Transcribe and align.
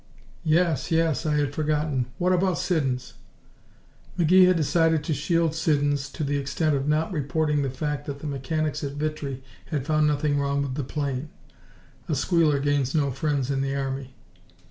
"Yes, 0.43 0.89
yes. 0.89 1.27
I 1.27 1.35
had 1.35 1.53
forgotten. 1.53 2.07
What 2.17 2.33
about 2.33 2.57
Siddons?" 2.57 3.13
McGee 4.17 4.47
had 4.47 4.57
decided 4.57 5.03
to 5.03 5.13
shield 5.13 5.53
Siddons 5.53 6.09
to 6.13 6.23
the 6.23 6.37
extent 6.39 6.75
of 6.75 6.87
not 6.87 7.11
reporting 7.11 7.61
the 7.61 7.69
fact 7.69 8.07
that 8.07 8.17
the 8.17 8.25
mechanics 8.25 8.83
at 8.83 8.93
Vitry 8.93 9.43
had 9.67 9.85
found 9.85 10.07
nothing 10.07 10.39
wrong 10.39 10.63
with 10.63 10.73
the 10.73 10.83
plane. 10.83 11.29
A 12.09 12.15
squealer 12.15 12.57
gains 12.57 12.95
no 12.95 13.11
friends 13.11 13.51
in 13.51 13.61
the 13.61 13.75
Army. 13.75 14.15